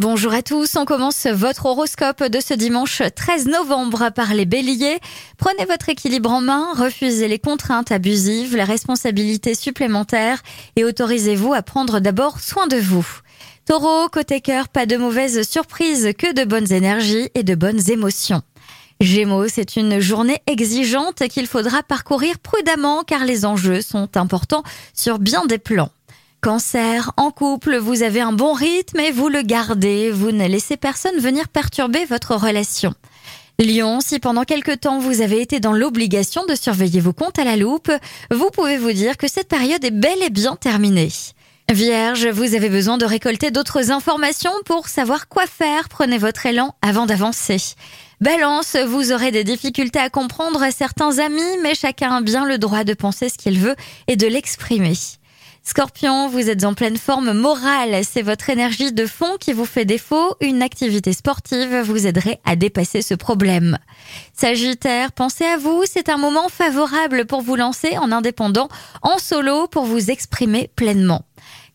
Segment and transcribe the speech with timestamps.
[0.00, 4.98] Bonjour à tous, on commence votre horoscope de ce dimanche 13 novembre par les béliers.
[5.36, 10.40] Prenez votre équilibre en main, refusez les contraintes abusives, les responsabilités supplémentaires
[10.76, 13.06] et autorisez-vous à prendre d'abord soin de vous.
[13.66, 18.40] Taureau, côté cœur, pas de mauvaises surprises, que de bonnes énergies et de bonnes émotions.
[19.02, 24.62] Gémeaux, c'est une journée exigeante qu'il faudra parcourir prudemment car les enjeux sont importants
[24.94, 25.90] sur bien des plans.
[26.40, 30.10] Cancer, en couple, vous avez un bon rythme et vous le gardez.
[30.10, 32.94] Vous ne laissez personne venir perturber votre relation.
[33.58, 37.44] Lion, si pendant quelque temps vous avez été dans l'obligation de surveiller vos comptes à
[37.44, 37.92] la loupe,
[38.30, 41.10] vous pouvez vous dire que cette période est bel et bien terminée.
[41.70, 45.90] Vierge, vous avez besoin de récolter d'autres informations pour savoir quoi faire.
[45.90, 47.58] Prenez votre élan avant d'avancer.
[48.22, 52.84] Balance, vous aurez des difficultés à comprendre certains amis, mais chacun a bien le droit
[52.84, 53.76] de penser ce qu'il veut
[54.08, 54.94] et de l'exprimer.
[55.62, 59.84] Scorpion, vous êtes en pleine forme morale, c'est votre énergie de fond qui vous fait
[59.84, 63.78] défaut, une activité sportive vous aiderait à dépasser ce problème.
[64.32, 68.68] Sagittaire, pensez à vous, c'est un moment favorable pour vous lancer en indépendant,
[69.02, 71.26] en solo, pour vous exprimer pleinement.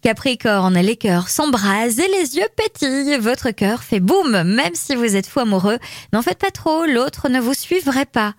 [0.02, 3.18] Capricorne, les cœurs s'embrasent et les yeux pétillent.
[3.18, 5.80] Votre cœur fait boum, même si vous êtes fou amoureux.
[6.12, 8.34] N'en faites pas trop, l'autre ne vous suivrait pas.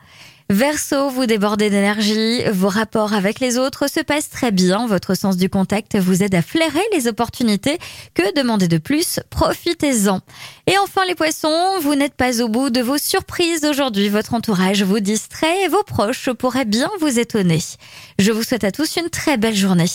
[0.48, 5.36] Verseau, vous débordez d'énergie, vos rapports avec les autres se passent très bien, votre sens
[5.36, 7.78] du contact vous aide à flairer les opportunités.
[8.14, 9.18] Que demander de plus?
[9.28, 10.20] Profitez-en.
[10.68, 14.84] Et enfin les poissons, vous n'êtes pas au bout de vos surprises aujourd'hui, votre entourage
[14.84, 17.58] vous distrait et vos proches pourraient bien vous étonner.
[18.20, 19.90] Je vous souhaite à tous une très belle journée.